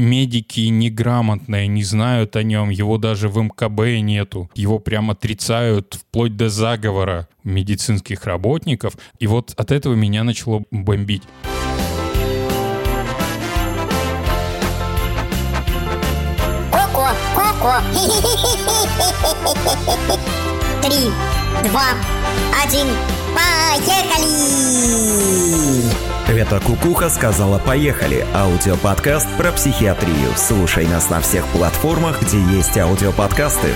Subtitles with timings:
[0.00, 6.36] медики неграмотные, не знают о нем, его даже в МКБ нету, его прям отрицают вплоть
[6.36, 8.94] до заговора медицинских работников.
[9.18, 11.22] И вот от этого меня начало бомбить.
[20.82, 21.10] Три,
[21.62, 21.90] два,
[22.64, 22.86] один,
[23.34, 24.70] поехали!
[26.30, 30.30] Это Кукуха сказала «Поехали»– аудиоподкаст про психиатрию.
[30.36, 33.70] Слушай нас на всех платформах, где есть аудиоподкасты.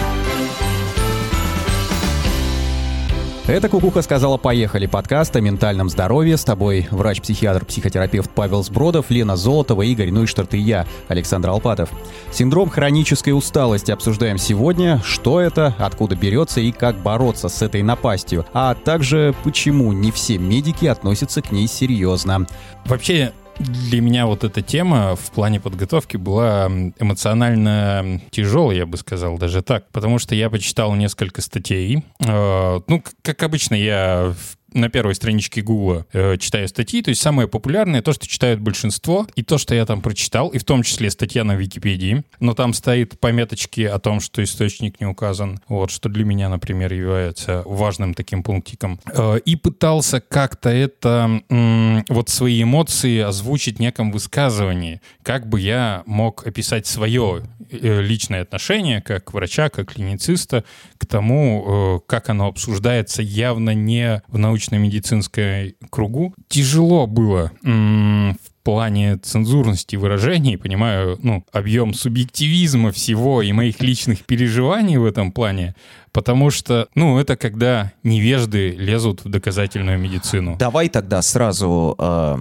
[3.46, 6.38] Это «Кукуха сказала поехали» подкаст о ментальном здоровье.
[6.38, 11.90] С тобой врач-психиатр, психотерапевт Павел Сбродов, Лена Золотова, Игорь Нуйштарт и я, Александр Алпатов.
[12.32, 14.98] Синдром хронической усталости обсуждаем сегодня.
[15.04, 18.46] Что это, откуда берется и как бороться с этой напастью.
[18.54, 22.46] А также почему не все медики относятся к ней серьезно.
[22.86, 26.66] Вообще, для меня вот эта тема в плане подготовки была
[26.98, 29.88] эмоционально тяжелой, я бы сказал, даже так.
[29.90, 32.04] Потому что я почитал несколько статей.
[32.20, 34.34] Э, ну, как обычно, я
[34.74, 39.26] на первой страничке Гугла э, читаю статьи, то есть самое популярное, то, что читают большинство,
[39.36, 42.74] и то, что я там прочитал, и в том числе статья на Википедии, но там
[42.74, 48.14] стоит пометочки о том, что источник не указан, вот, что для меня, например, является важным
[48.14, 49.00] таким пунктиком.
[49.06, 55.60] Э, и пытался как-то это, м, вот свои эмоции озвучить в неком высказывании, как бы
[55.60, 60.64] я мог описать свое э, личное отношение, как врача, как клинициста,
[60.98, 66.34] к тому, э, как оно обсуждается явно не в научном научно-медицинской кругу.
[66.48, 74.97] Тяжело было в плане цензурности выражений, понимаю, ну, объем субъективизма всего и моих личных переживаний
[74.97, 75.76] в этом плане,
[76.12, 80.56] потому что, ну, это когда невежды лезут в доказательную медицину.
[80.59, 82.37] Давай тогда сразу э,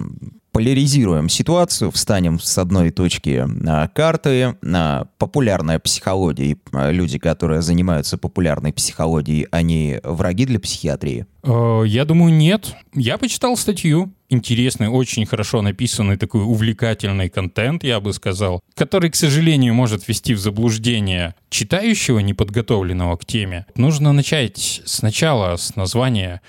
[0.54, 4.54] поляризируем ситуацию, встанем с одной точки а, карты.
[4.64, 11.26] А, популярная психология, а, люди, которые занимаются популярной психологией, они враги для психиатрии?
[11.42, 12.76] Э, я думаю, нет.
[12.94, 14.12] Я почитал статью.
[14.34, 20.34] Интересный, очень хорошо написанный, такой увлекательный контент, я бы сказал, который, к сожалению, может ввести
[20.34, 23.66] в заблуждение читающего, неподготовленного к теме.
[23.76, 26.42] Нужно начать сначала с названия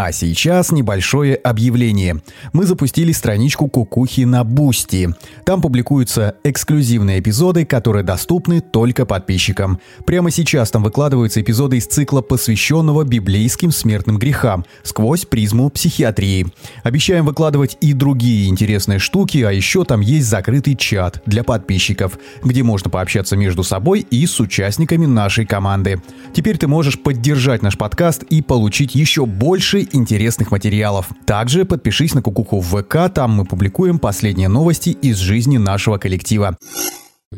[0.00, 2.22] а сейчас небольшое объявление.
[2.52, 5.12] Мы запустили страничку Кукухи на Бусти.
[5.44, 9.80] Там публикуются эксклюзивные эпизоды, которые доступны только подписчикам.
[10.06, 16.46] Прямо сейчас там выкладываются эпизоды из цикла, посвященного библейским смертным грехам, сквозь призму психиатрии.
[16.84, 22.62] Обещаем выкладывать и другие интересные штуки, а еще там есть закрытый чат для подписчиков, где
[22.62, 26.00] можно пообщаться между собой и с участниками нашей команды.
[26.32, 31.08] Теперь ты можешь поддержать наш подкаст и получить еще больше интересных материалов.
[31.26, 36.56] Также подпишись на Кукуху в ВК, там мы публикуем последние новости из жизни нашего коллектива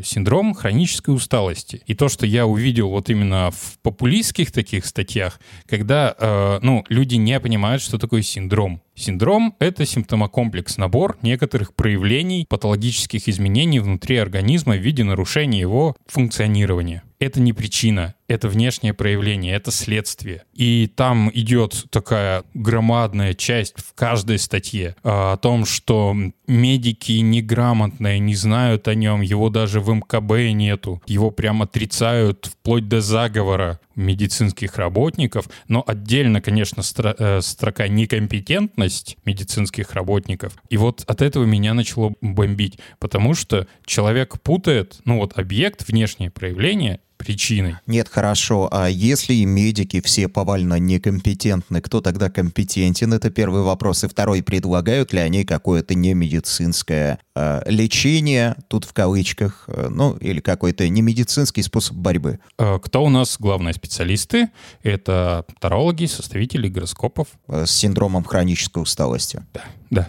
[0.02, 1.82] синдром хронической усталости.
[1.86, 7.16] И то, что я увидел вот именно в популистских таких статьях, когда э, ну, люди
[7.16, 8.82] не понимают, что такое синдром.
[8.94, 17.02] Синдром— это симптомокомплекс, набор некоторых проявлений патологических изменений внутри организма в виде нарушения его функционирования.
[17.18, 20.44] Это не причина, это внешнее проявление, это следствие.
[20.54, 26.14] И там идет такая громадная часть в каждой статье а, о том, что
[26.46, 32.88] медики неграмотные, не знают о нем, его даже в МКБ нету, его прям отрицают вплоть
[32.88, 40.54] до заговора медицинских работников, но отдельно, конечно, э, строка некомпетентность медицинских работников.
[40.68, 46.30] И вот от этого меня начало бомбить, потому что человек путает, ну вот объект, внешнее
[46.30, 47.76] проявление причиной.
[47.86, 48.68] Нет, хорошо.
[48.72, 53.12] А если медики все повально некомпетентны, кто тогда компетентен?
[53.12, 54.04] Это первый вопрос.
[54.04, 60.40] И второй, предлагают ли они какое-то немедицинское э, лечение, тут в кавычках, э, ну, или
[60.40, 62.40] какой-то немедицинский способ борьбы?
[62.58, 64.48] Э, кто у нас главные специалисты?
[64.82, 67.28] Это тарологи, составители гороскопов.
[67.48, 69.42] С синдромом хронической усталости.
[69.52, 70.08] Да, да.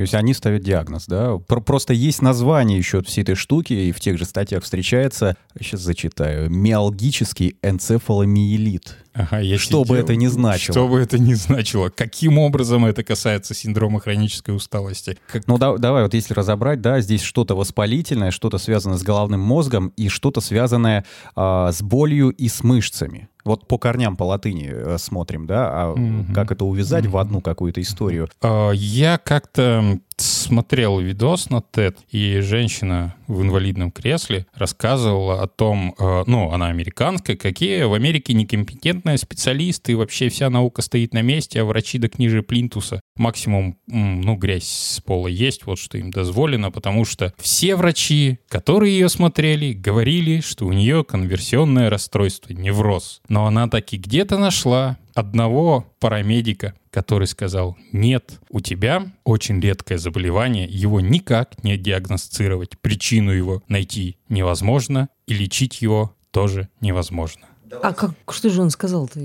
[0.00, 1.36] То есть они ставят диагноз, да?
[1.36, 6.48] Просто есть название еще всей этой штуки, и в тех же статьях встречается, сейчас зачитаю,
[6.48, 8.96] миалгический энцефаломиелит.
[9.12, 10.72] Ага, я что бы это ни значило.
[10.72, 11.90] Что бы это ни значило.
[11.90, 15.18] Каким образом это касается синдрома хронической усталости?
[15.26, 15.46] Как...
[15.46, 19.92] Ну да, давай вот если разобрать, да, здесь что-то воспалительное, что-то связано с головным мозгом
[19.98, 21.04] и что-то связанное
[21.36, 23.28] а, с болью и с мышцами.
[23.44, 26.32] Вот по корням по латыни э, смотрим, да, а mm-hmm.
[26.34, 27.10] как это увязать mm-hmm.
[27.10, 28.28] в одну какую-то историю?
[28.42, 35.94] Uh, я как-то смотрел видос на TED, и женщина в инвалидном кресле рассказывала о том,
[35.98, 41.22] э, ну, она американская, какие в Америке некомпетентные специалисты, и вообще вся наука стоит на
[41.22, 43.00] месте, а врачи до книже плинтуса.
[43.16, 48.98] Максимум, ну, грязь с пола есть, вот что им дозволено, потому что все врачи, которые
[48.98, 53.20] ее смотрели, говорили, что у нее конверсионное расстройство, невроз.
[53.28, 60.66] Но она таки где-то нашла одного парамедика, который сказал, нет, у тебя очень редкое заболевание,
[60.66, 67.42] его никак не диагностировать, причину его найти невозможно, и лечить его тоже невозможно.
[67.82, 69.20] А как, что же он сказал-то?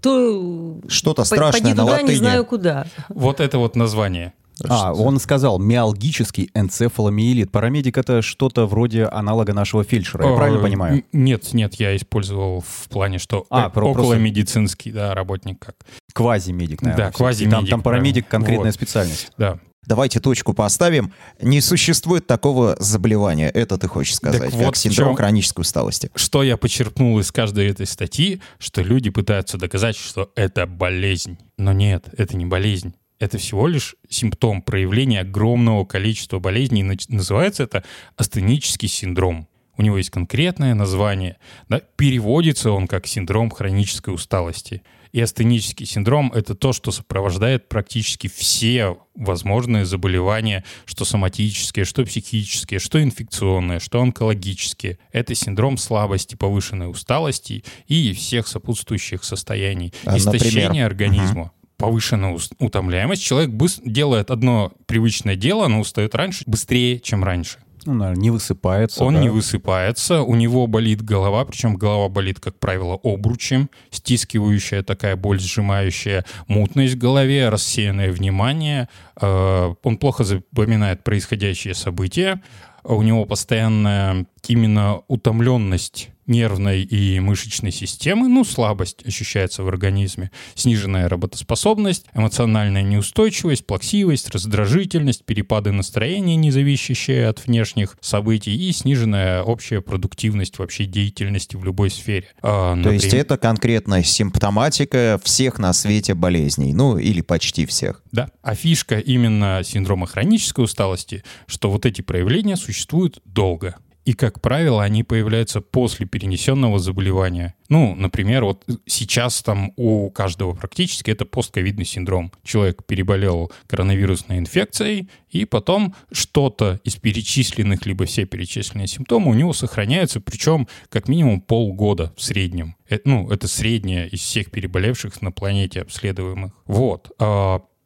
[0.00, 2.10] То Что-то по- страшное поди на туда, латыни.
[2.10, 2.86] не знаю куда.
[3.08, 4.32] Вот это вот название.
[4.68, 7.50] А, он сказал миалгический энцефаломиелит.
[7.50, 11.04] Парамедик это что-то вроде аналога нашего фельдшера, я Э, правильно понимаю?
[11.12, 15.74] Нет, нет, я использовал в плане, что А, про- около просто- медицинский, да, работник как.
[16.12, 17.06] Квазимедик, наверное.
[17.06, 18.74] Да, квазимедик, Там, там парамедик конкретная Вот.
[18.74, 19.30] специальность.
[19.36, 19.58] Да.
[19.86, 21.12] Давайте точку поставим.
[21.42, 23.50] Не существует такого заболевания.
[23.50, 24.40] Это ты хочешь сказать.
[24.40, 26.10] Так как вот в синдром чем- хронической усталости.
[26.14, 31.36] Что я почерпнул из каждой этой статьи, что люди пытаются доказать, что это болезнь.
[31.58, 32.94] Но нет, это не болезнь.
[33.18, 36.82] Это всего лишь симптом проявления огромного количества болезней.
[37.08, 37.84] Называется это
[38.16, 39.48] астенический синдром.
[39.76, 41.36] У него есть конкретное название.
[41.68, 41.80] Да?
[41.96, 44.82] Переводится он как синдром хронической усталости.
[45.12, 52.80] И астенический синдром— это то, что сопровождает практически все возможные заболевания, что соматические, что психические,
[52.80, 54.98] что инфекционные, что онкологические.
[55.12, 59.94] Это синдром слабости, повышенной усталости и всех сопутствующих состояний.
[60.04, 60.86] А, Истощение например?
[60.86, 61.24] организма.
[61.24, 63.22] Повышенная ус- утомляемость.
[63.22, 67.58] Человек быс- делает одно привычное дело, но устает раньше, быстрее, чем раньше.
[67.86, 69.04] Ну, наверное, не высыпается.
[69.04, 69.20] Он да.
[69.20, 75.38] не высыпается, у него болит голова, причем голова болит, как правило, обручем, стискивающая такая боль,
[75.38, 78.88] сжимающая мутность в голове, рассеянное внимание.
[79.20, 82.40] Э, Он плохо запоминает происходящие события.
[82.84, 91.08] У него постоянная именно утомленность нервной и мышечной системы, ну, слабость ощущается в организме, сниженная
[91.08, 99.80] работоспособность, эмоциональная неустойчивость, плаксивость, раздражительность, перепады настроения, не зависящие от внешних событий, и сниженная общая
[99.80, 102.28] продуктивность вообще деятельности в любой сфере.
[102.42, 106.72] А, То есть например- это конкретная симптоматика всех на свете болезней.
[106.74, 108.02] Ну, или почти всех.
[108.12, 108.30] Да.
[108.42, 113.76] А фишка именно синдрома хронической усталости, что вот эти проявления существуют долго.
[114.04, 117.54] И, как правило, они появляются после перенесенного заболевания.
[117.70, 122.30] Ну, например, вот сейчас там у каждого практически это постковидный синдром.
[122.42, 129.52] Человек переболел коронавирусной инфекцией, и потом что-то из перечисленных, либо все перечисленные симптомы у него
[129.52, 132.76] сохраняются, причем как минимум полгода в среднем.
[132.90, 136.52] Э, ну, это среднее из всех переболевших на планете обследуемых.
[136.66, 137.10] Вот.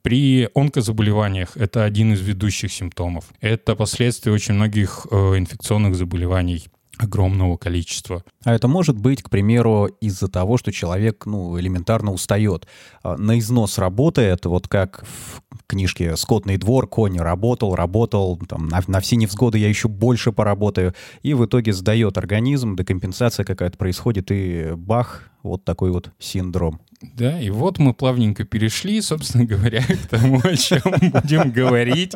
[0.02, 3.26] При онкозаболеваниях это один из ведущих симптомов.
[3.40, 6.68] Это последствия очень многих э, инфекционных заболеваний
[6.98, 8.24] огромного количества.
[8.44, 12.66] А это может быть, к примеру, из-за того, что человек, ну, элементарно устает.
[13.02, 18.82] А, На износ работает, вот как в книжке «Скотный двор», конь работал, работал, там, на,
[18.86, 24.30] на все невзгоды я еще больше поработаю, и в итоге сдает организм, декомпенсация какая-то происходит,
[24.30, 26.80] и бах, вот такой вот синдром.
[27.00, 32.12] Да, и вот мы плавненько перешли, собственно говоря, к тому, о чем будем говорить.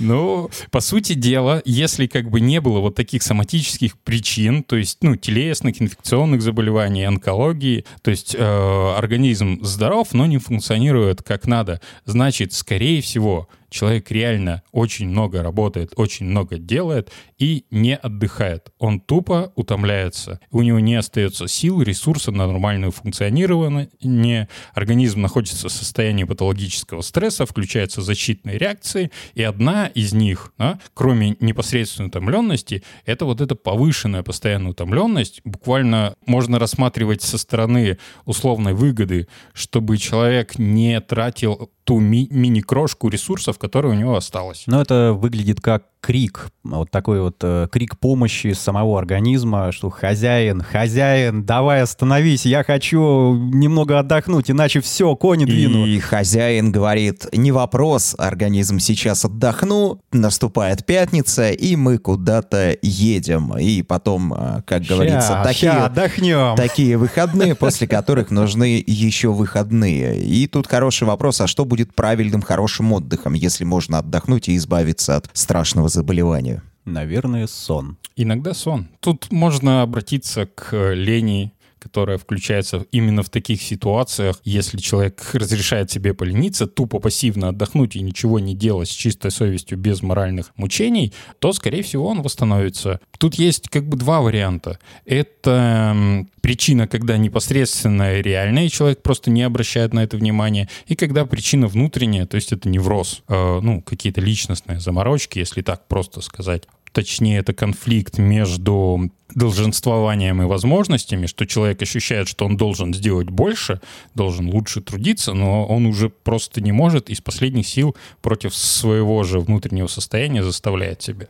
[0.00, 4.98] Ну, по сути дела, если как бы не было вот таких соматических причин, то есть,
[5.02, 11.80] ну, телесных, инфекционных заболеваний, онкологии, то есть э, организм здоров, но не функционирует как надо,
[12.04, 18.72] значит, скорее всего, человек реально очень много работает, очень много делает и не отдыхает.
[18.78, 20.40] Он тупо утомляется.
[20.50, 24.48] У него не остается сил, ресурса на нормальное функционирование.
[24.74, 31.36] Организм находится в состоянии патологического стресса, включаются защитные реакции, и одна из них, да, кроме
[31.40, 35.40] непосредственной утомленности, это вот эта повышенная постоянная утомленность.
[35.44, 43.56] Буквально можно рассматривать со стороны условной выгоды, чтобы человек не тратил ту ми- мини-крошку ресурсов,
[43.58, 44.64] которая у него осталась.
[44.66, 50.62] Но это выглядит как крик, вот такой вот э, крик помощи самого организма, что хозяин,
[50.62, 55.86] хозяин, давай остановись, я хочу немного отдохнуть, иначе все, кони двину.
[55.86, 63.56] И хозяин говорит, не вопрос, организм сейчас отдохну, наступает пятница, и мы куда-то едем.
[63.58, 66.56] И потом, а, как говорится, Ща, такие, ща, отдохнем.
[66.56, 70.20] такие выходные, после которых нужны еще выходные.
[70.20, 75.16] И тут хороший вопрос, а что будет правильным, хорошим отдыхом, если можно отдохнуть и избавиться
[75.16, 76.62] от страшного заболевания?
[76.84, 77.98] Наверное, сон.
[78.16, 78.88] Иногда сон.
[79.00, 86.14] Тут можно обратиться к лени, которая включается именно в таких ситуациях, если человек разрешает себе
[86.14, 91.52] полениться, тупо пассивно отдохнуть и ничего не делать с чистой совестью, без моральных мучений, то,
[91.52, 93.00] скорее всего, он восстановится.
[93.18, 94.78] Тут есть как бы два варианта.
[95.04, 101.26] Это причина, когда непосредственно реальная, и человек просто не обращает на это внимания, и когда
[101.26, 106.64] причина внутренняя, то есть это невроз, э, ну, какие-то личностные заморочки, если так просто сказать
[106.98, 113.80] точнее, это конфликт между долженствованием и возможностями, что человек ощущает, что он должен сделать больше,
[114.16, 119.38] должен лучше трудиться, но он уже просто не может из последних сил против своего же
[119.38, 121.28] внутреннего состояния заставляет себя.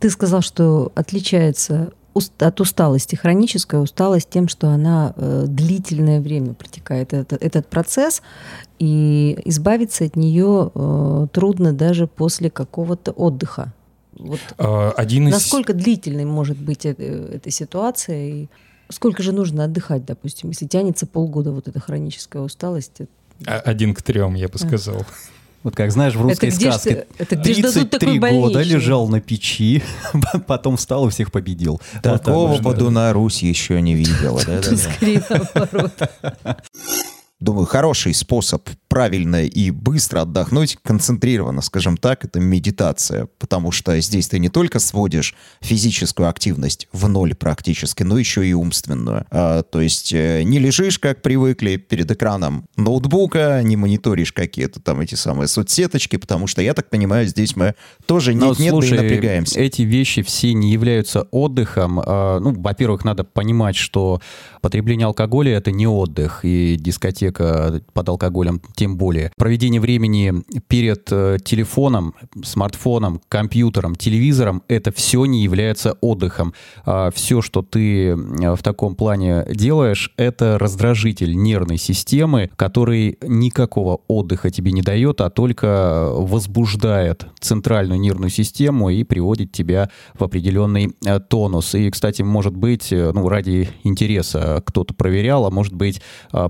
[0.00, 1.92] Ты сказал, что отличается
[2.40, 3.14] от усталости.
[3.14, 8.22] Хроническая усталость тем, что она э, длительное время протекает этот, этот процесс,
[8.80, 13.72] и избавиться от нее э, трудно даже после какого-то отдыха.
[14.18, 15.32] Вот А, Один из...
[15.32, 16.94] насколько длительной может быть э-
[17.34, 18.46] эта ситуация и
[18.90, 22.92] сколько же нужно отдыхать, допустим, если тянется полгода вот эта хроническая усталость?
[22.98, 23.10] это-
[23.46, 25.04] А, Один к трем, я бы сказал.
[25.64, 28.30] Вот как знаешь, в русской Это где сказке ты- это где ж дадут 33 такой
[28.40, 29.82] года лежал на печи,
[30.46, 31.80] потом встал и всех победил.
[32.02, 32.62] Так Такого да.
[32.62, 34.40] Бодуна Русь еще не видела.
[34.46, 34.76] да-да-да.
[34.76, 35.92] Скорее наоборот.
[37.40, 43.28] Думаю, хороший способ правильно и быстро отдохнуть, концентрированно, скажем так, это медитация.
[43.38, 48.52] Потому что здесь ты не только сводишь физическую активность в ноль практически, но еще и
[48.52, 49.26] умственную.
[49.30, 55.00] А, то есть э, не лежишь, как привыкли, перед экраном ноутбука, не мониторишь какие-то там
[55.00, 57.74] эти самые соцсеточки, потому что, я так понимаю, здесь мы
[58.06, 59.60] тоже Но, нет-нет, да и слушай, напрягаемся.
[59.60, 62.00] эти вещи все не являются отдыхом.
[62.04, 64.20] А, Ну, во-первых, надо понимать, что
[64.62, 69.32] потребление алкоголя это не отдых, и дискотека под алкоголем тем более.
[69.36, 70.32] Проведение времени
[70.68, 76.54] перед э, телефоном, смартфоном, компьютером, телевизором это все не является отдыхом.
[77.12, 84.52] Все, что ты э, в таком плане делаешь, это раздражитель нервной системы, который никакого отдыха
[84.52, 91.18] тебе не дает, а только возбуждает центральную нервную систему и приводит тебя в определенный э,
[91.18, 91.74] тонус.
[91.74, 96.00] И, кстати, может быть, ну, ради интереса кто-то проверял, а может быть,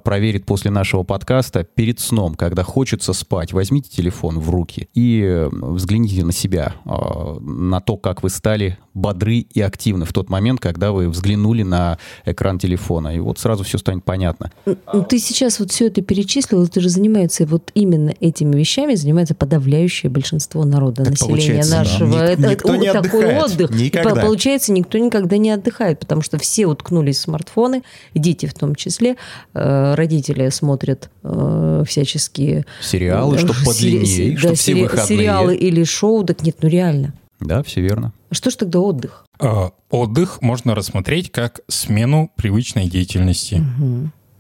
[0.05, 6.25] проверит после нашего подкаста перед сном, когда хочется спать, возьмите телефон в руки и взгляните
[6.25, 10.93] на себя, э, на то, как вы стали бодры и активны в тот момент, когда
[10.93, 13.15] вы взглянули на экран телефона.
[13.17, 14.51] И вот сразу все станет понятно.
[14.67, 19.35] Ну, ты сейчас вот все это перечислил, это же занимается вот именно этими вещами занимается
[19.35, 21.79] подавляющее большинство народа, Так населения получается, да.
[21.79, 22.09] нашего.
[22.09, 23.45] Ник- это никто не такой отдыхает.
[23.45, 23.71] отдых.
[23.71, 24.11] Никогда.
[24.15, 27.83] по- получается, никто никогда не отдыхает, потому что все уткнулись в смартфоны,
[28.15, 29.17] дети в том числе,
[29.55, 35.07] Э, родители смотрят э, всяческие Сериалы, э, чтоб сери- подлиннее, да, все сери- выходные.
[35.07, 37.13] сериалы или шоу, так нет, ну реально.
[37.41, 38.13] Да, все верно.
[38.31, 39.25] А что ж тогда отдых?
[39.39, 43.63] А, Отдых можно рассмотреть как смену привычной деятельности.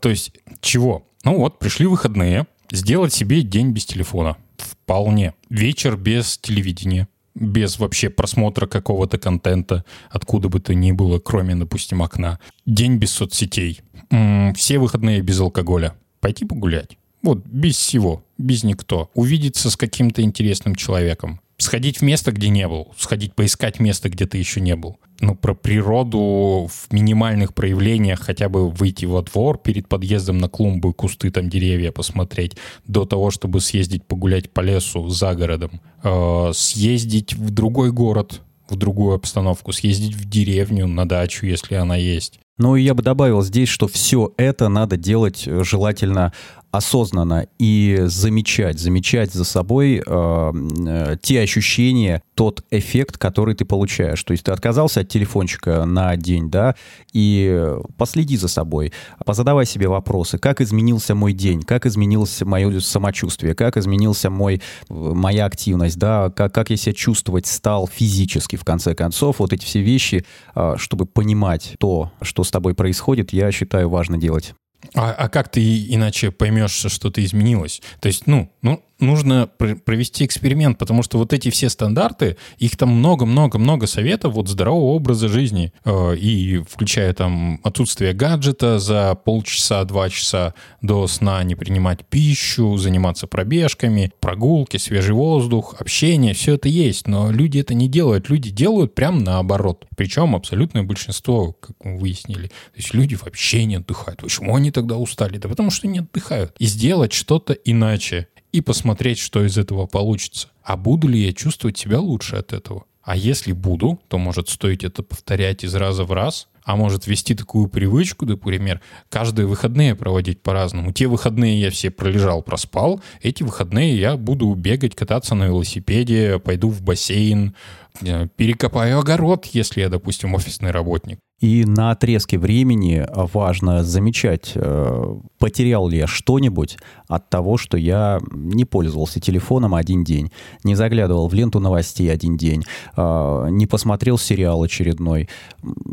[0.01, 1.07] То есть чего?
[1.25, 4.37] Ну вот, пришли выходные, сделать себе день без телефона.
[4.57, 5.35] Вполне.
[5.49, 7.09] Вечер без телевидения.
[7.35, 12.41] Без вообще просмотра какого-то контента, откуда бы то ни было, кроме, допустим, окна.
[12.67, 13.81] День без соцсетей.
[14.11, 15.95] М, Все выходные без алкоголя.
[16.21, 16.99] Пойти погулять.
[17.23, 19.11] Вот, без всего, без никто.
[19.15, 21.41] Увидеться с каким-то интересным человеком.
[21.61, 22.93] Сходить в место, где не был.
[22.97, 24.99] Сходить поискать место, где ты еще не был.
[25.21, 30.95] Ну, про природу в минимальных проявлениях, хотя бы выйти во двор перед подъездом на клумбы,
[30.95, 35.81] кусты, там деревья посмотреть, до того, чтобы съездить погулять по лесу за городом.
[36.05, 41.97] Э, съездить в другой город, в другую обстановку, съездить в деревню, на дачу, если она
[41.97, 42.39] есть.
[42.59, 46.33] Ну и я бы добавил здесь, что все это надо делать э, желательно
[46.71, 50.53] осознанно и замечать, замечать за собой э,
[50.87, 54.23] э, те ощущения, тот эффект, который ты получаешь.
[54.23, 56.75] То есть ты отказался от телефончика на день, да,
[57.13, 58.93] и последи за собой,
[59.25, 65.47] позадавай себе вопросы, как изменился мой день, как изменилось мое самочувствие, как изменился мой, моя
[65.47, 69.39] активность, да, как, как я себя чувствовать стал физически, в конце концов.
[69.39, 74.19] Вот эти все вещи, э, чтобы понимать то, что с тобой происходит, я считаю важно
[74.19, 74.55] делать.
[74.95, 77.83] А, а как ты иначе поймешь, что что-то изменилось?
[78.01, 82.77] То есть, ну, ну нужно пр- провести эксперимент, потому что вот эти все стандарты, их
[82.77, 89.85] там много-много-много советов вот здорового образа жизни, э, и включая там отсутствие гаджета за полчаса,
[89.85, 96.69] два часа до сна, не принимать пищу, заниматься пробежками, прогулки, свежий воздух, общение, все это
[96.69, 99.87] есть, но люди это не делают, люди делают прям наоборот.
[99.97, 104.21] Причем абсолютное большинство, как мы выяснили, то есть люди вообще не отдыхают.
[104.21, 105.39] Почему они тогда устали?
[105.39, 106.55] Да потому что не отдыхают.
[106.59, 110.49] И сделать что-то иначе и посмотреть, что из этого получится.
[110.63, 112.85] А буду ли я чувствовать себя лучше от этого?
[113.03, 117.35] А если буду, то может стоить это повторять из раза в раз, а может вести
[117.35, 120.93] такую привычку, например, каждые выходные проводить по-разному.
[120.93, 126.69] Те выходные я все пролежал, проспал, эти выходные я буду бегать, кататься на велосипеде, пойду
[126.69, 127.55] в бассейн,
[128.03, 131.19] э, перекопаю огород, если я, допустим, офисный работник.
[131.41, 138.21] И на отрезке времени важно замечать, э, потерял ли я что-нибудь от того, что я
[138.33, 140.33] не пользовался телефоном один день,
[140.65, 142.65] не заглядывал в ленту новостей один день,
[142.97, 145.29] э, не посмотрел сериал очередной.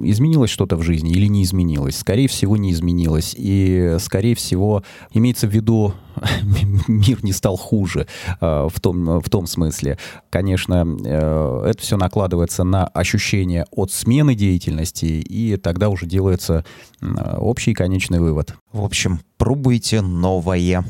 [0.02, 1.98] Изменилось что-то в жизни или не изменилось?
[1.98, 3.36] Скорее всего, не изменилось.
[3.38, 4.84] И, скорее всего,
[5.14, 5.94] имеется в виду
[6.88, 8.08] мир не стал хуже
[8.42, 9.98] э, в том, в том смысле.
[10.30, 16.66] Конечно, э, это все накладывается на ощущение от смены деятельности, и тогда уже делается
[17.02, 18.56] общий конечный вывод.
[18.72, 20.84] В общем, пробуйте новое.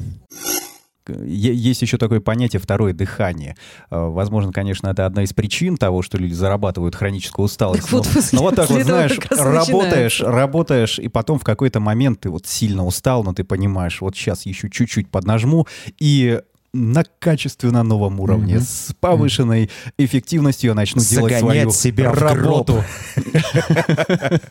[1.10, 3.56] Есть еще такое понятие «второе дыхание».
[3.92, 7.84] Э, возможно, конечно, это одна из причин того, что люди зарабатывают хроническую усталость.
[7.84, 12.22] Так но, вот, но вот так вот, знаешь, работаешь, работаешь, и потом в какой-то момент
[12.22, 15.68] ты вот сильно устал, но ты понимаешь, вот сейчас еще чуть-чуть поднажму,
[16.00, 16.42] и
[16.76, 18.60] на качественно новом уровне, mm-hmm.
[18.60, 19.94] с повышенной mm-hmm.
[19.98, 22.84] эффективностью я начну Загонять делать свою себя работу.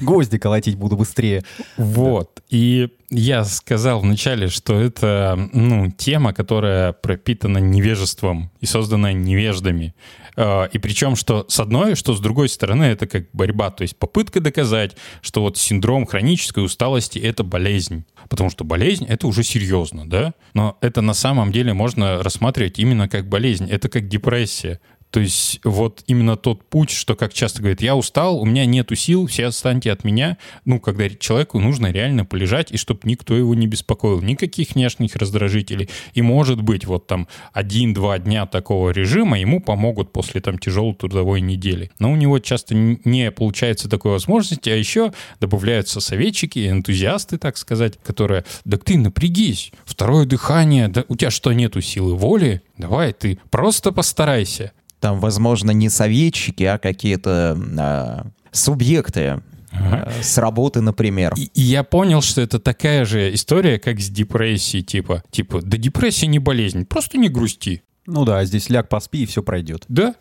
[0.00, 1.44] Гвозди колотить буду быстрее.
[1.76, 2.42] Вот.
[2.50, 9.94] И я сказал вначале, что это ну, тема, которая пропитана невежеством и создана невеждами.
[10.36, 13.96] А, и причем, что с одной, что с другой стороны, это как борьба, то есть
[13.96, 18.04] попытка доказать, что вот синдром хронической усталости— это болезнь.
[18.28, 20.34] Потому что болезнь— это уже серьезно, да?
[20.54, 23.68] Но это на самом деле можно рассматривать именно как болезнь.
[23.68, 24.80] Это как депрессия.
[25.10, 28.94] То есть вот именно тот путь, что, как часто говорит, я устал, у меня нету
[28.94, 30.38] сил, все отстаньте от меня.
[30.64, 35.90] Ну, когда человеку нужно реально полежать, и чтобы никто его не беспокоил, никаких внешних раздражителей.
[36.14, 41.40] И может быть вот там один-два дня такого режима ему помогут после там тяжелой трудовой
[41.40, 41.90] недели.
[41.98, 47.98] Но у него часто не получается такой возможности, а еще добавляются советчики, энтузиасты, так сказать,
[48.02, 52.62] которые, да ты напрягись, второе дыхание, да у тебя что, нету силы воли?
[52.78, 54.72] Давай ты просто постарайся.
[55.00, 59.40] Там, возможно, не советчики, а какие-то а, субъекты
[59.72, 60.10] Ага.
[60.20, 61.32] С работы, например.
[61.36, 65.76] И, и я понял, что это такая же история, как с депрессией, типа, типа, да
[65.76, 67.82] депрессия не болезнь, просто не грусти.
[68.06, 69.84] Ну да, здесь ляг поспи и все пройдет.
[69.88, 70.16] Да,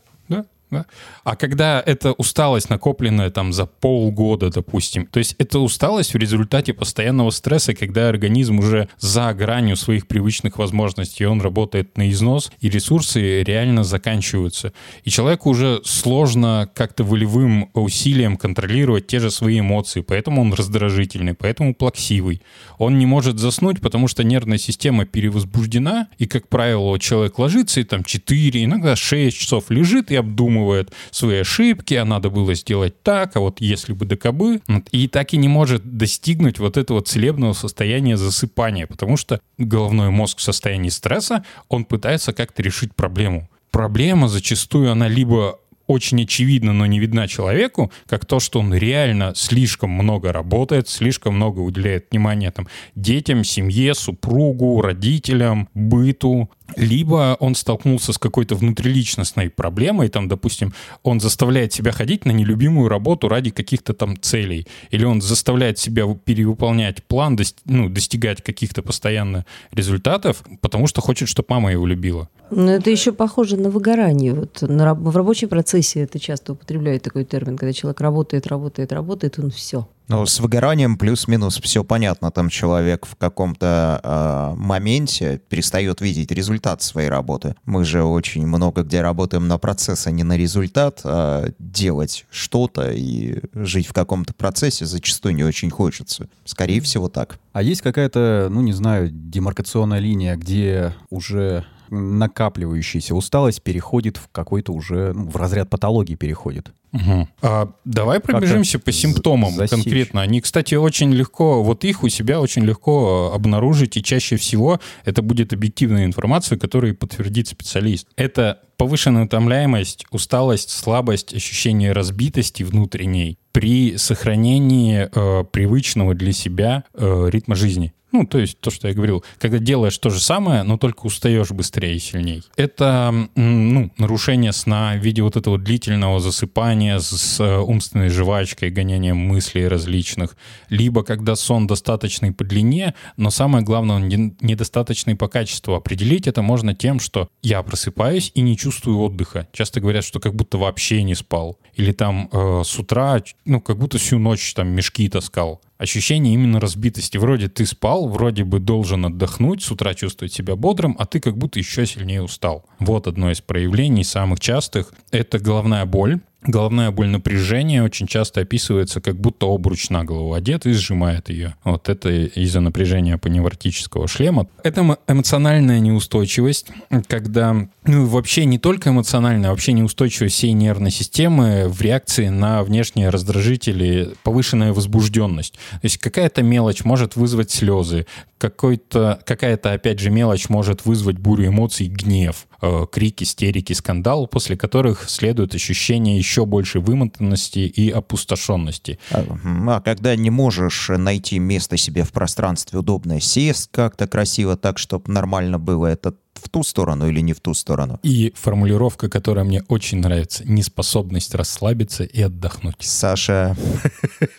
[0.72, 0.86] да.
[1.24, 6.74] А когда эта усталость накопленная там за полгода, допустим, то есть это усталость в результате
[6.74, 12.70] постоянного стресса, когда организм уже за гранью своих привычных возможностей, он работает на износ, и
[12.70, 14.72] ресурсы реально заканчиваются.
[15.04, 21.34] И человеку уже сложно как-то волевым усилием контролировать те же свои эмоции, поэтому он раздражительный,
[21.34, 22.44] поэтому плаксивый.
[22.78, 27.84] Он не может заснуть, потому что нервная система перевозбуждена, и, как правило, человек ложится и
[27.84, 33.02] там 4, иногда 6 часов лежит и обдумывает обдумывает свои ошибки, а надо было сделать
[33.04, 34.62] так, а вот если бы да кабы.
[34.92, 40.40] И так и не может достигнуть вот этого целебного состояния засыпания, потому что головной мозг
[40.40, 43.50] в состоянии стресса, он пытается как-то решить проблему.
[43.72, 49.34] Проблема зачастую, она либо очень очевидно, но не видна человеку, как то, что он реально
[49.36, 57.56] слишком много работает, слишком много уделяет внимания там, детям, семье, супругу, родителям, быту, либо он
[57.56, 63.50] столкнулся с какой-то внутриличностной проблемой, там, допустим, он заставляет себя ходить на нелюбимую работу ради
[63.50, 70.88] каких-то там целей, или он заставляет себя перевыполнять план, ну, достигать каких-то постоянно результатов, потому
[70.88, 72.30] что хочет, чтобы мама его любила.
[72.52, 74.34] Но это еще похоже на выгорание.
[74.34, 79.40] Вот на, в рабочем процессе это часто употребляют такой термин, когда человек работает, работает, работает,
[79.40, 79.88] он все.
[80.10, 82.32] Ну, с выгоранием плюс-минус все понятно.
[82.32, 87.56] Там человек в каком-то э, моменте перестает видеть результат своей работы.
[87.66, 91.02] Мы же очень много где работаем на процесс, а не на результат.
[91.04, 96.28] А делать что-то и жить в каком-то процессе зачастую не очень хочется.
[96.44, 97.38] Скорее всего, так.
[97.54, 104.74] А есть какая-то, ну, не знаю, демаркационная линия, где уже накапливающаяся усталость переходит в какой-то
[104.74, 106.72] уже, ну, в разряд патологии переходит.
[106.92, 107.28] Угу.
[107.42, 109.84] А, давай пробежимся по симптомам засечь.
[109.84, 110.22] конкретно.
[110.22, 115.22] Они, кстати, очень легко, вот их у себя очень легко обнаружить, и чаще всего это
[115.22, 118.08] будет объективная информация, которую подтвердит специалист.
[118.16, 127.30] Это повышенная утомляемость, усталость, слабость, ощущение разбитости внутренней при сохранении э, привычного для себя э,
[127.30, 127.94] ритма жизни.
[128.12, 131.52] Ну, то есть то, что я говорил, когда делаешь то же самое, но только устаешь
[131.52, 132.44] быстрее и сильней.
[132.56, 139.18] Это ну, нарушение сна в виде вот этого длительного засыпания с э, умственной жвачкой, гонением
[139.18, 140.36] мыслей различных.
[140.70, 145.76] Либо когда сон достаточный по длине, но самое главное, он не- недостаточный по качеству.
[145.76, 149.48] Определить это можно тем, что я просыпаюсь и не чувствую отдыха.
[149.54, 151.60] Часто говорят, что как будто вообще не спал.
[151.76, 156.60] Или там э, с утра, ну, как будто всю ночь там мешки таскал ощущение именно
[156.60, 157.18] разбитости.
[157.18, 161.38] Вроде ты спал, вроде бы должен отдохнуть, с утра чувствовать себя бодрым, а ты как
[161.38, 162.66] будто еще сильнее устал.
[162.78, 164.94] Вот одно из проявлений самых частых.
[165.10, 166.20] Это головная боль.
[166.42, 171.56] Головная боль напряжения очень часто описывается, как будто обруч на голову одет и сжимает ее.
[171.66, 174.48] Вот это из-за напряжения паневротического шлема.
[174.64, 176.68] Это эмо- эмоциональная неустойчивость,
[177.08, 182.64] когда, ну вообще не только эмоциональная, а вообще неустойчивость всей нервной системы в реакции на
[182.64, 185.54] внешние раздражители, повышенная возбужденность.
[185.54, 188.06] То есть какая-то мелочь может вызвать слезы,
[188.38, 194.58] какой-то, какая-то, опять же, мелочь может вызвать бурю эмоций, гнев, э, крик, истерики, скандал, после
[194.58, 199.00] которых следует ощущение еще большей вымотанности и опустошенности.
[199.12, 199.26] А.
[199.68, 205.12] А когда не можешь найти место себе в пространстве удобное, сесть как-то красиво так, чтобы
[205.12, 208.00] нормально было, это в ту сторону или не в ту сторону?
[208.04, 212.76] И формулировка, которая мне очень нравится, неспособность расслабиться и отдохнуть.
[212.80, 213.56] Саша,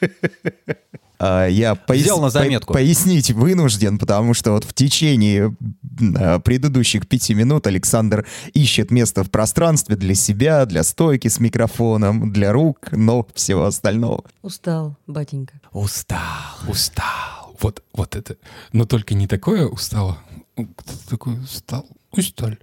[1.20, 2.68] я пояс- Взял на заметку.
[2.72, 5.54] по- пояснить вынужден, потому что вот в течение
[6.16, 12.32] а, предыдущих пяти минут Александр ищет место в пространстве для себя, для стойки с микрофоном,
[12.32, 14.24] для рук, ног, всего остального.
[14.42, 15.60] Устал, батенька.
[15.72, 16.18] Устал.
[16.66, 17.56] Устал.
[17.60, 18.36] Вот, вот это.
[18.72, 20.18] Но только не такое устало.
[20.54, 21.86] Кто такой устал?
[22.12, 22.58] Усталь.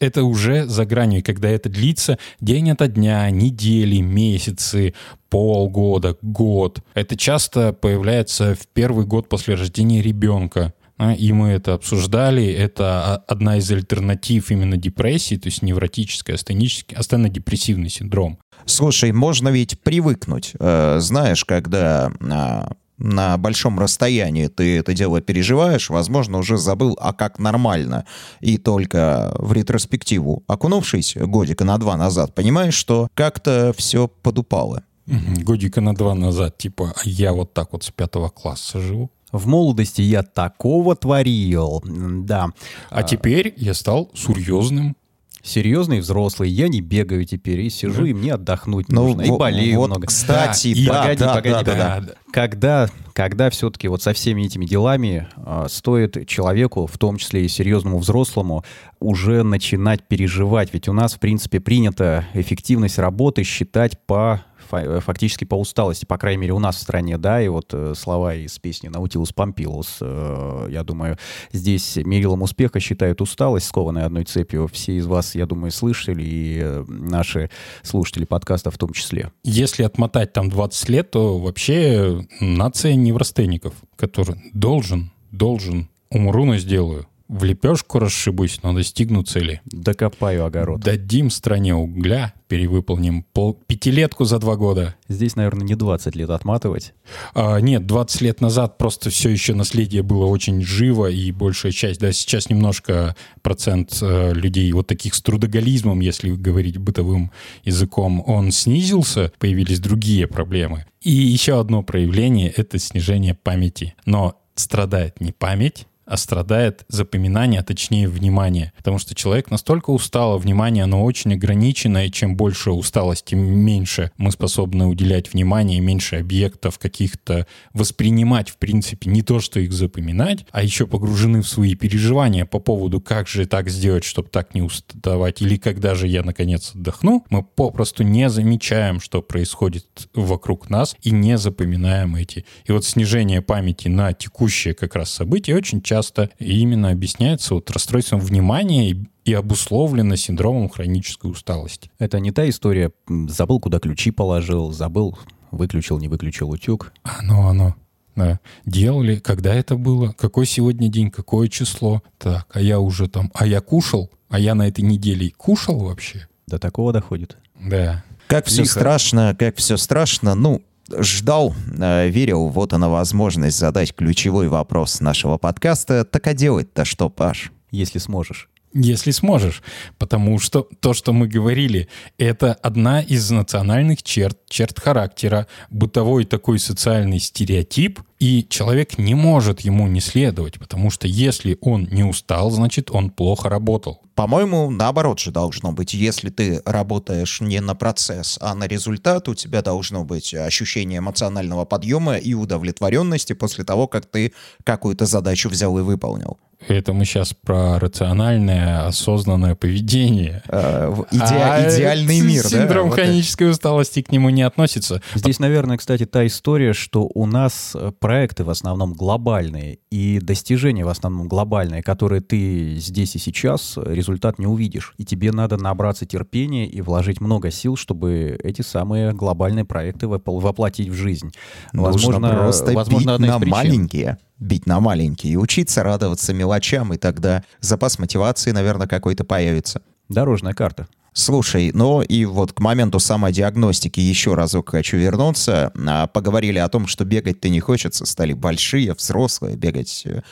[0.00, 4.92] Это уже за гранью, когда это длится день ото дня, недели, месяцы,
[5.30, 6.80] полгода, год.
[6.94, 10.74] Это часто появляется в первый год после рождения ребенка.
[10.96, 12.44] А, И мы это обсуждали.
[12.44, 18.38] Это одна из альтернатив именно депрессии, то есть невротический, астенический, астенно-депрессивный синдром.
[18.66, 20.52] Слушай, можно ведь привыкнуть.
[20.58, 27.12] Э, знаешь, когда а, на большом расстоянии ты это дело переживаешь, возможно, уже забыл, а
[27.12, 28.04] как нормально.
[28.40, 34.82] И только в ретроспективу, окунувшись годика на два назад, понимаешь, что как-то все подупало.
[35.06, 39.10] Годика на два назад, типа, а я вот так вот с пятого класса живу.
[39.32, 41.82] В молодости я такого творил.
[41.84, 42.50] Да.
[42.88, 44.96] А теперь я стал серьезным.
[45.44, 49.22] Серьезный взрослый, я не бегаю теперь и сижу, и мне отдохнуть Ну, нужно.
[49.22, 50.06] И болею вот, много.
[50.06, 52.06] кстати, Да, да, погоди, да, погоди, да, да, погоди.
[52.06, 52.14] да.
[52.32, 57.48] Когда, когда все-таки вот со всеми этими делами а, стоит человеку, в том числе и
[57.48, 58.64] серьезному взрослому,
[59.00, 60.70] уже начинать переживать?
[60.72, 66.42] Ведь у нас, в принципе, принято эффективность работы считать по фактически по усталости, по крайней
[66.42, 70.68] мере, у нас в стране, да, и вот э, слова из песни «Наутилус Помпилус», э,
[70.70, 71.18] я думаю,
[71.52, 74.68] здесь мерилом успеха считают усталость, скованной одной цепью.
[74.72, 77.50] Все из вас, я думаю, слышали, и э, наши
[77.82, 79.30] слушатели подкаста в том числе.
[79.42, 87.06] Если отмотать там 20 лет, то вообще нация неврастенников, который должен, должен, умру, но сделаю.
[87.26, 89.62] В лепешку расшибусь, но достигну цели.
[89.64, 90.80] Докопаю огород.
[90.80, 94.94] Дадим стране угля, перевыполним пол, пятилетку за два года.
[95.08, 96.92] Здесь, наверное, не 20 лет отматывать.
[97.34, 101.98] А, нет, 20 лет назад просто все еще наследие было очень живо, и большая часть,
[102.00, 107.30] да, сейчас немножко процент э, людей вот таких с трудоголизмом, если говорить бытовым
[107.64, 110.84] языком, он снизился, появились другие проблемы.
[111.00, 113.94] И еще одно проявление— это снижение памяти.
[114.04, 118.72] Но страдает не память, а страдает запоминание, а точнее внимание.
[118.76, 123.40] Потому что человек настолько устал, а внимание, оно очень ограничено, и чем больше усталости, тем
[123.40, 129.72] меньше мы способны уделять внимание, меньше объектов каких-то воспринимать, в принципе, не то, что их
[129.72, 134.54] запоминать, а еще погружены в свои переживания по поводу, как же так сделать, чтобы так
[134.54, 140.70] не уставать, или когда же я, наконец, отдохну, мы попросту не замечаем, что происходит вокруг
[140.70, 142.44] нас, и не запоминаем эти.
[142.66, 145.93] И вот снижение памяти на текущее как раз событие очень часто
[146.38, 151.90] именно объясняется вот расстройством внимания и, и обусловлено синдромом хронической усталости.
[151.98, 152.92] Это не та история,
[153.28, 155.18] забыл, куда ключи положил, забыл,
[155.50, 156.92] выключил, не выключил утюг.
[157.02, 157.74] Оно, оно.
[158.16, 158.38] Да.
[158.64, 162.02] Делали, когда это было, какой сегодня день, какое число.
[162.18, 166.28] Так, а я уже там, а я кушал, а я на этой неделе кушал вообще.
[166.46, 167.36] До такого доходит.
[167.60, 168.04] Да.
[168.28, 168.72] Как все Лихо.
[168.72, 170.34] страшно, как все страшно.
[170.34, 176.04] Ну, ждал, э, верил, вот она возможность задать ключевой вопрос нашего подкаста.
[176.04, 177.52] Так а делать-то что, Паш?
[177.70, 178.48] Если сможешь.
[178.74, 179.62] Если сможешь.
[179.98, 186.58] Потому что то, что мы говорили, это одна из национальных черт, черт характера, бытовой такой
[186.58, 192.50] социальный стереотип, и человек не может ему не следовать, потому что если он не устал,
[192.50, 194.00] значит, он плохо работал.
[194.14, 195.94] По-моему, наоборот же должно быть.
[195.94, 201.64] Если ты работаешь не на процесс, а на результат, у тебя должно быть ощущение эмоционального
[201.64, 204.32] подъема и удовлетворенности после того, как ты
[204.64, 206.38] какую-то задачу взял и выполнил.
[206.68, 210.42] Это мы сейчас про рациональное, осознанное поведение.
[210.48, 212.48] В иде- а идеальный мир, да?
[212.48, 215.02] Синдром Вот хронической усталости к нему не относится.
[215.14, 220.84] Здесь, наверное, кстати, та история, что у нас э, проекты в основном глобальные и достижения
[220.84, 224.94] в основном глобальные, которые ты здесь и сейчас э, результат не увидишь.
[224.96, 230.40] И тебе надо набраться терпения и вложить много сил, чтобы эти самые глобальные проекты вопл-
[230.40, 231.32] воплотить в жизнь.
[231.72, 233.52] Нужно просто возможно, одна из на причин.
[233.52, 239.82] маленькие, бить на маленькие и учиться радоваться мелочам, и тогда запас мотивации, наверное, какой-то появится.
[240.08, 240.86] Дорожная карта.
[241.16, 245.72] Слушай, ну и вот к моменту самодиагностики еще разок хочу вернуться.
[245.86, 250.22] А, Поговорили о том, что бегать-то не хочется, стали большие, взрослые, бегать э,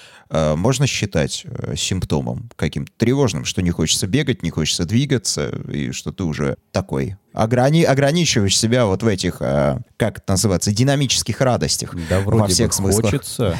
[0.56, 6.10] можно считать э, симптомом каким-то тревожным, что не хочется бегать, не хочется двигаться, и что
[6.12, 11.94] ты уже такой ограни- ограничиваешь себя вот в этих, э, как это называется, динамических радостях.
[12.08, 13.10] Да вроде во всех бы смыслах.
[13.10, 13.56] хочется.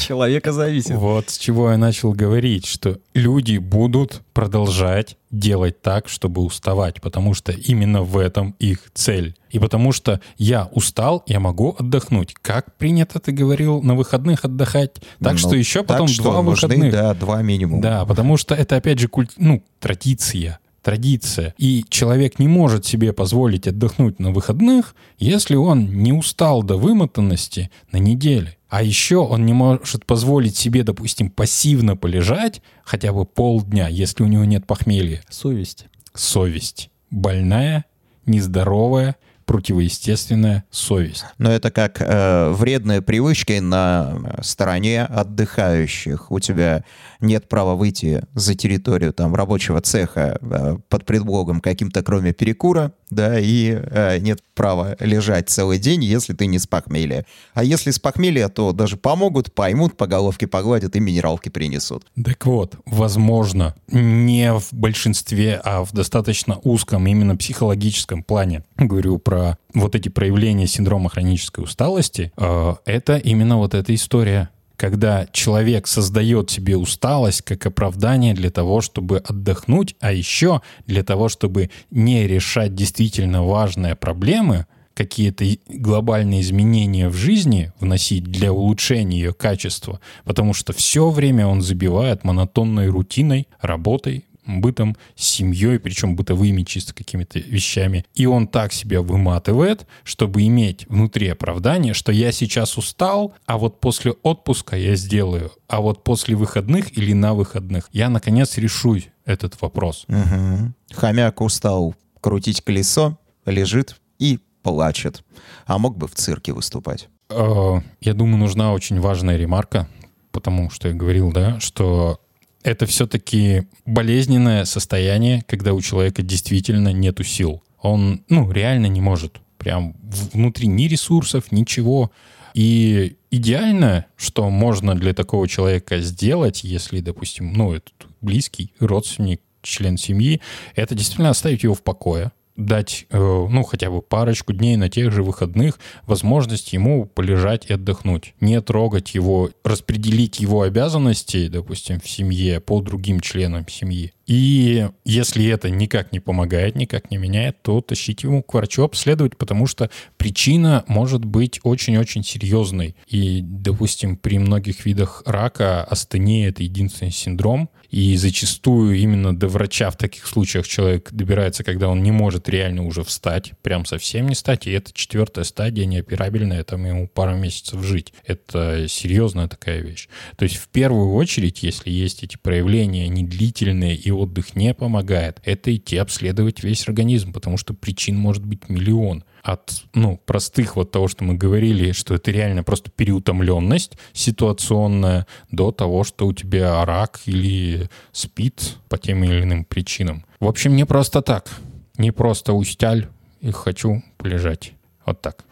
[0.00, 0.96] Человека зависит.
[0.96, 7.34] Вот с чего я начал говорить, что люди будут продолжать делать так, чтобы уставать, потому
[7.34, 9.34] что именно в этом их цель.
[9.50, 12.34] И потому что я устал, я могу отдохнуть.
[12.40, 14.94] Как принято, ты говорил, на выходных отдыхать?
[15.22, 16.92] Так Ну, что еще потом так что два нужны, выходных.
[16.92, 17.80] да, два минимум.
[17.80, 20.58] Да, потому что это опять же культ, ну, традиция.
[20.88, 21.54] Традиция.
[21.58, 27.70] И человек не может себе позволить отдохнуть на выходных, если он не устал до вымотанности
[27.92, 28.56] на неделе.
[28.70, 34.28] А еще он не может позволить себе, допустим, пассивно полежать хотя бы полдня, если у
[34.28, 35.20] него нет похмелья.
[35.28, 35.84] Совесть.
[36.14, 36.88] Совесть.
[37.10, 37.84] Больная,
[38.24, 39.16] нездоровая,
[39.48, 41.24] противоестественная совесть.
[41.38, 46.30] Но это как э, вредные привычки на стороне отдыхающих.
[46.30, 46.84] У тебя
[47.20, 53.38] нет права выйти за территорию там рабочего цеха э, под предлогом каким-то, кроме перекура, да,
[53.38, 57.24] и э, нет права лежать целый день, если ты не с похмелья.
[57.54, 62.04] А если с похмелья, то даже помогут, поймут, по головке погладят и минералки принесут.
[62.22, 69.58] Так вот, возможно, не в большинстве, а в достаточно узком, именно психологическом плане, говорю про
[69.74, 76.50] вот эти проявления синдрома хронической усталости, э, это именно вот эта история когда человек создает
[76.50, 82.76] себе усталость как оправдание для того, чтобы отдохнуть, а еще для того, чтобы не решать
[82.76, 90.72] действительно важные проблемы, какие-то глобальные изменения в жизни вносить для улучшения ее качества, потому что
[90.72, 98.04] все время он забивает монотонной рутиной, работой, бытом, семьей, причем бытовыми чисто какими-то вещами.
[98.14, 103.80] И он так себя выматывает, чтобы иметь внутри оправдание, что я сейчас устал, а вот
[103.80, 108.88] после отпуска я сделаю, а вот после выходных или на выходных я наконец решу
[109.26, 110.04] этот вопрос.
[110.08, 110.74] Мгм.
[110.92, 115.22] Хомяк устал крутить колесо, лежит и плачет.
[115.66, 117.08] А мог бы в цирке выступать.
[117.30, 119.88] Э, Я думаю, нужна очень важная ремарка,
[120.32, 122.20] потому что я говорил, да, что
[122.68, 127.62] это все-таки болезненное состояние, когда у человека действительно нету сил.
[127.80, 129.40] Он, ну, реально не может.
[129.56, 129.96] Прям
[130.32, 132.10] внутри ни ресурсов, ничего.
[132.52, 139.96] И идеально, что можно для такого человека сделать, если, допустим, ну, этот близкий родственник, член
[139.96, 140.40] семьи,
[140.74, 145.12] это действительно оставить его в покое, дать, э, ну, хотя бы парочку дней на тех
[145.12, 148.34] же выходных возможность ему полежать и отдохнуть.
[148.40, 154.12] Не трогать его, распределить его обязанности, допустим, в семье по другим членам семьи.
[154.26, 159.38] И если это никак не помогает, никак не меняет, то тащить ему к врачу обследовать,
[159.38, 162.94] потому что причина может быть очень-очень серьезной.
[163.06, 169.90] И, допустим, при многих видах рака астения— это единственный синдром, и зачастую именно до врача
[169.90, 174.34] в таких случаях человек добирается, когда он не может реально уже встать, прям совсем не
[174.34, 178.12] встать, и это четвертая стадия, неоперабельная, там ему пару месяцев жить.
[178.26, 180.08] Это серьезная такая вещь.
[180.36, 185.74] То есть в первую очередь, если есть эти проявления недлительные и отдых не помогает, это
[185.74, 191.08] идти обследовать весь организм, потому что причин может быть миллион от ну, простых вот того,
[191.08, 197.20] что мы говорили, что это реально просто переутомленность ситуационная, до того, что у тебя рак
[197.26, 200.24] или спит по тем или иным причинам.
[200.40, 201.50] В общем, не просто так.
[201.96, 203.08] Не просто устяль
[203.40, 204.72] и хочу полежать.
[205.04, 205.44] Вот так.